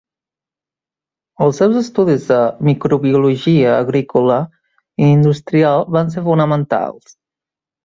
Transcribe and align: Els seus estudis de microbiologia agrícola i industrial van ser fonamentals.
Els 1.47 1.59
seus 1.61 1.77
estudis 1.81 2.25
de 2.29 2.37
microbiologia 2.69 3.77
agrícola 3.83 4.41
i 5.05 5.13
industrial 5.19 5.89
van 5.99 6.13
ser 6.17 6.27
fonamentals. 6.33 7.17